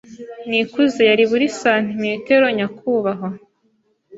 [0.49, 3.29] Nikuze yari buri santimetero nyakubahwa.